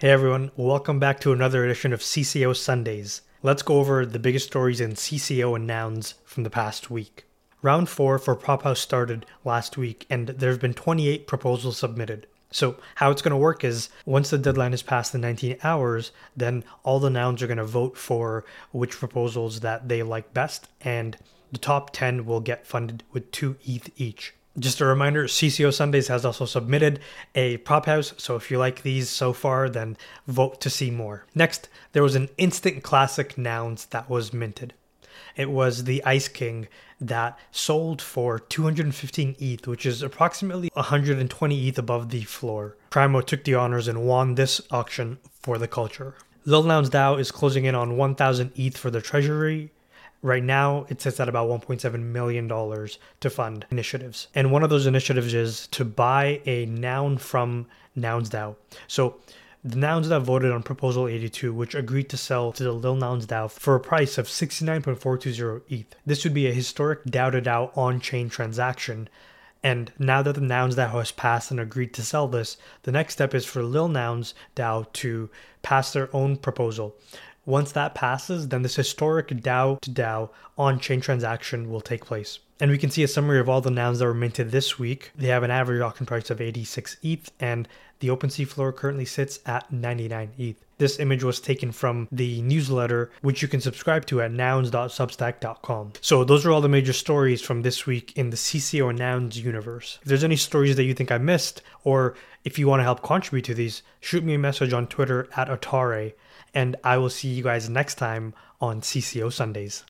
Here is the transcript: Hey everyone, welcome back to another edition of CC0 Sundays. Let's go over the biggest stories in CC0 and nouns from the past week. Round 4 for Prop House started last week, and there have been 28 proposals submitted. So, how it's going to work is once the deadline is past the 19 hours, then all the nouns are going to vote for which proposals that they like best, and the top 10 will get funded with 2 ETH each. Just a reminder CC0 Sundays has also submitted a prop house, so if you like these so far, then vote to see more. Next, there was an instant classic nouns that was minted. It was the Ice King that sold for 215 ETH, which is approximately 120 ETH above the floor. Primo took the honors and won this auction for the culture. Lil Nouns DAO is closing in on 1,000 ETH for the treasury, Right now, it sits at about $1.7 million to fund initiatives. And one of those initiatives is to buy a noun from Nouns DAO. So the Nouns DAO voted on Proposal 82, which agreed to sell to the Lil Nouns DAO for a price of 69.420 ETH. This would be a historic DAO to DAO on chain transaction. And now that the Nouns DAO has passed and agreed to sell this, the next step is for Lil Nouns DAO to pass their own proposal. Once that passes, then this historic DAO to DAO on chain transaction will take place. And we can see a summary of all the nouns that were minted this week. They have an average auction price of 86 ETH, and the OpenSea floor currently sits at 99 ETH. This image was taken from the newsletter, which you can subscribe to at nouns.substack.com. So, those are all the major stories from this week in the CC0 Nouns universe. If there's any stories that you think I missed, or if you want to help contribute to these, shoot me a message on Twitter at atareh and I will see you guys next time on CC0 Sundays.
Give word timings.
Hey 0.00 0.10
everyone, 0.10 0.52
welcome 0.56 1.00
back 1.00 1.18
to 1.20 1.32
another 1.32 1.64
edition 1.64 1.92
of 1.92 1.98
CC0 1.98 2.54
Sundays. 2.54 3.22
Let's 3.42 3.62
go 3.62 3.80
over 3.80 4.06
the 4.06 4.20
biggest 4.20 4.46
stories 4.46 4.80
in 4.80 4.92
CC0 4.92 5.56
and 5.56 5.66
nouns 5.66 6.14
from 6.24 6.44
the 6.44 6.50
past 6.50 6.88
week. 6.88 7.24
Round 7.62 7.88
4 7.88 8.20
for 8.20 8.36
Prop 8.36 8.62
House 8.62 8.78
started 8.78 9.26
last 9.44 9.76
week, 9.76 10.06
and 10.08 10.28
there 10.28 10.52
have 10.52 10.60
been 10.60 10.72
28 10.72 11.26
proposals 11.26 11.78
submitted. 11.78 12.28
So, 12.52 12.76
how 12.94 13.10
it's 13.10 13.22
going 13.22 13.32
to 13.32 13.36
work 13.36 13.64
is 13.64 13.88
once 14.06 14.30
the 14.30 14.38
deadline 14.38 14.72
is 14.72 14.84
past 14.84 15.10
the 15.10 15.18
19 15.18 15.56
hours, 15.64 16.12
then 16.36 16.62
all 16.84 17.00
the 17.00 17.10
nouns 17.10 17.42
are 17.42 17.48
going 17.48 17.56
to 17.56 17.64
vote 17.64 17.98
for 17.98 18.44
which 18.70 19.00
proposals 19.00 19.58
that 19.60 19.88
they 19.88 20.04
like 20.04 20.32
best, 20.32 20.68
and 20.80 21.16
the 21.50 21.58
top 21.58 21.90
10 21.92 22.24
will 22.24 22.38
get 22.38 22.68
funded 22.68 23.02
with 23.10 23.32
2 23.32 23.56
ETH 23.64 23.90
each. 23.96 24.34
Just 24.58 24.80
a 24.80 24.86
reminder 24.86 25.24
CC0 25.24 25.72
Sundays 25.72 26.08
has 26.08 26.24
also 26.24 26.44
submitted 26.44 26.98
a 27.34 27.58
prop 27.58 27.86
house, 27.86 28.12
so 28.16 28.34
if 28.34 28.50
you 28.50 28.58
like 28.58 28.82
these 28.82 29.08
so 29.08 29.32
far, 29.32 29.68
then 29.68 29.96
vote 30.26 30.60
to 30.62 30.70
see 30.70 30.90
more. 30.90 31.26
Next, 31.32 31.68
there 31.92 32.02
was 32.02 32.16
an 32.16 32.28
instant 32.38 32.82
classic 32.82 33.38
nouns 33.38 33.86
that 33.86 34.10
was 34.10 34.32
minted. 34.32 34.74
It 35.36 35.50
was 35.50 35.84
the 35.84 36.04
Ice 36.04 36.26
King 36.26 36.66
that 37.00 37.38
sold 37.52 38.02
for 38.02 38.40
215 38.40 39.36
ETH, 39.38 39.68
which 39.68 39.86
is 39.86 40.02
approximately 40.02 40.70
120 40.72 41.68
ETH 41.68 41.78
above 41.78 42.10
the 42.10 42.22
floor. 42.22 42.76
Primo 42.90 43.20
took 43.20 43.44
the 43.44 43.54
honors 43.54 43.86
and 43.86 44.06
won 44.06 44.34
this 44.34 44.60
auction 44.72 45.18
for 45.40 45.58
the 45.58 45.68
culture. 45.68 46.16
Lil 46.44 46.64
Nouns 46.64 46.90
DAO 46.90 47.20
is 47.20 47.30
closing 47.30 47.64
in 47.64 47.76
on 47.76 47.96
1,000 47.96 48.52
ETH 48.56 48.76
for 48.76 48.90
the 48.90 49.02
treasury, 49.02 49.70
Right 50.20 50.42
now, 50.42 50.84
it 50.88 51.00
sits 51.00 51.20
at 51.20 51.28
about 51.28 51.48
$1.7 51.48 52.02
million 52.02 52.48
to 52.48 53.30
fund 53.30 53.66
initiatives. 53.70 54.28
And 54.34 54.50
one 54.50 54.64
of 54.64 54.70
those 54.70 54.86
initiatives 54.86 55.32
is 55.32 55.68
to 55.68 55.84
buy 55.84 56.40
a 56.44 56.66
noun 56.66 57.18
from 57.18 57.66
Nouns 57.94 58.30
DAO. 58.30 58.56
So 58.88 59.20
the 59.62 59.76
Nouns 59.76 60.08
DAO 60.08 60.20
voted 60.20 60.50
on 60.50 60.62
Proposal 60.62 61.06
82, 61.06 61.52
which 61.52 61.74
agreed 61.74 62.08
to 62.10 62.16
sell 62.16 62.52
to 62.52 62.64
the 62.64 62.72
Lil 62.72 62.96
Nouns 62.96 63.26
DAO 63.26 63.50
for 63.50 63.76
a 63.76 63.80
price 63.80 64.18
of 64.18 64.26
69.420 64.26 65.62
ETH. 65.68 65.94
This 66.04 66.24
would 66.24 66.34
be 66.34 66.48
a 66.48 66.52
historic 66.52 67.04
DAO 67.04 67.30
to 67.32 67.40
DAO 67.40 67.76
on 67.76 68.00
chain 68.00 68.28
transaction. 68.28 69.08
And 69.62 69.92
now 69.98 70.22
that 70.22 70.36
the 70.36 70.40
Nouns 70.40 70.76
DAO 70.76 70.92
has 70.98 71.12
passed 71.12 71.50
and 71.50 71.60
agreed 71.60 71.92
to 71.94 72.02
sell 72.02 72.28
this, 72.28 72.56
the 72.84 72.92
next 72.92 73.14
step 73.14 73.34
is 73.34 73.44
for 73.44 73.62
Lil 73.62 73.88
Nouns 73.88 74.34
DAO 74.56 74.92
to 74.94 75.30
pass 75.62 75.92
their 75.92 76.08
own 76.14 76.36
proposal. 76.36 76.96
Once 77.48 77.72
that 77.72 77.94
passes, 77.94 78.48
then 78.48 78.60
this 78.60 78.76
historic 78.76 79.28
DAO 79.28 79.80
to 79.80 79.90
DAO 79.90 80.28
on 80.58 80.78
chain 80.78 81.00
transaction 81.00 81.70
will 81.70 81.80
take 81.80 82.04
place. 82.04 82.40
And 82.60 82.70
we 82.70 82.78
can 82.78 82.90
see 82.90 83.02
a 83.02 83.08
summary 83.08 83.38
of 83.38 83.48
all 83.48 83.60
the 83.60 83.70
nouns 83.70 84.00
that 84.00 84.06
were 84.06 84.14
minted 84.14 84.50
this 84.50 84.78
week. 84.78 85.12
They 85.16 85.28
have 85.28 85.42
an 85.42 85.50
average 85.50 85.80
auction 85.80 86.06
price 86.06 86.30
of 86.30 86.40
86 86.40 86.96
ETH, 87.02 87.30
and 87.38 87.68
the 88.00 88.08
OpenSea 88.08 88.46
floor 88.46 88.72
currently 88.72 89.04
sits 89.04 89.40
at 89.46 89.72
99 89.72 90.32
ETH. 90.38 90.64
This 90.78 91.00
image 91.00 91.24
was 91.24 91.40
taken 91.40 91.72
from 91.72 92.08
the 92.12 92.40
newsletter, 92.42 93.10
which 93.20 93.42
you 93.42 93.48
can 93.48 93.60
subscribe 93.60 94.06
to 94.06 94.22
at 94.22 94.32
nouns.substack.com. 94.32 95.92
So, 96.00 96.24
those 96.24 96.46
are 96.46 96.52
all 96.52 96.60
the 96.60 96.68
major 96.68 96.92
stories 96.92 97.42
from 97.42 97.62
this 97.62 97.86
week 97.86 98.12
in 98.16 98.30
the 98.30 98.36
CC0 98.36 98.96
Nouns 98.96 99.38
universe. 99.38 99.98
If 100.02 100.08
there's 100.08 100.24
any 100.24 100.36
stories 100.36 100.76
that 100.76 100.84
you 100.84 100.94
think 100.94 101.10
I 101.10 101.18
missed, 101.18 101.62
or 101.82 102.14
if 102.44 102.58
you 102.58 102.68
want 102.68 102.80
to 102.80 102.84
help 102.84 103.02
contribute 103.02 103.44
to 103.46 103.54
these, 103.54 103.82
shoot 104.00 104.22
me 104.22 104.34
a 104.34 104.38
message 104.38 104.72
on 104.72 104.86
Twitter 104.86 105.28
at 105.36 105.48
atareh 105.48 106.12
and 106.54 106.76
I 106.82 106.98
will 106.98 107.10
see 107.10 107.28
you 107.28 107.42
guys 107.42 107.68
next 107.68 107.96
time 107.96 108.34
on 108.60 108.80
CC0 108.80 109.32
Sundays. 109.32 109.84